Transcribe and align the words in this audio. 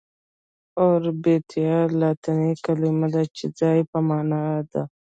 اوربيتال 0.81 1.87
لاتيني 2.01 2.51
کليمه 2.65 3.07
ده 3.13 3.23
چي 3.35 3.45
د 3.49 3.53
ځالي 3.59 3.83
په 3.91 3.99
معنا 4.07 4.41
ده. 4.71 4.83